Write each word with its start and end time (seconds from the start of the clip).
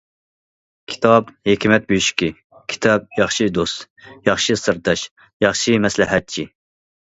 كىتاب 0.93 1.27
ھېكمەت 1.49 1.85
بۆشۈكى، 1.93 2.29
كىتاب 2.73 3.05
ياخشى 3.21 3.49
دوست، 3.59 3.87
ياخشى 4.31 4.59
سىرداش، 4.65 5.07
ياخشى 5.47 5.79
مەسلىھەتچى. 5.87 6.51